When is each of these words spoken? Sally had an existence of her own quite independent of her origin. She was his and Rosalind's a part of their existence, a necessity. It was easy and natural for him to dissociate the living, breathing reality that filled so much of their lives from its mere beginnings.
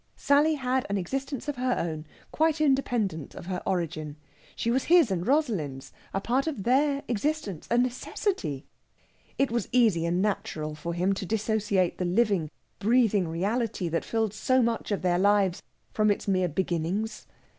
Sally 0.15 0.55
had 0.55 0.87
an 0.89 0.97
existence 0.97 1.47
of 1.47 1.57
her 1.57 1.75
own 1.77 2.07
quite 2.31 2.59
independent 2.59 3.35
of 3.35 3.45
her 3.45 3.61
origin. 3.67 4.15
She 4.55 4.71
was 4.71 4.85
his 4.85 5.11
and 5.11 5.27
Rosalind's 5.27 5.93
a 6.11 6.19
part 6.19 6.47
of 6.47 6.63
their 6.63 7.03
existence, 7.07 7.67
a 7.69 7.77
necessity. 7.77 8.65
It 9.37 9.51
was 9.51 9.69
easy 9.71 10.07
and 10.07 10.19
natural 10.19 10.73
for 10.73 10.95
him 10.95 11.13
to 11.13 11.25
dissociate 11.27 11.99
the 11.99 12.05
living, 12.05 12.49
breathing 12.79 13.27
reality 13.27 13.89
that 13.89 14.03
filled 14.03 14.33
so 14.33 14.63
much 14.63 14.91
of 14.91 15.03
their 15.03 15.19
lives 15.19 15.61
from 15.93 16.09
its 16.09 16.27
mere 16.27 16.47
beginnings. 16.47 17.27